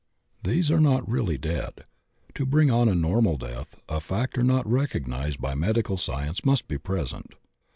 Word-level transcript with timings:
These 0.41 0.71
are 0.71 0.79
not 0.79 1.07
really 1.07 1.37
dead. 1.37 1.85
To 2.33 2.43
bring 2.43 2.71
on 2.71 2.89
a 2.89 2.95
normal 2.95 3.37
death, 3.37 3.75
a 3.87 3.99
factor 4.01 4.41
not 4.41 4.67
recognized 4.67 5.39
by 5.39 5.53
medical 5.53 5.95
science 5.95 6.43
must 6.43 6.67
be 6.67 6.79
present. 6.79 7.35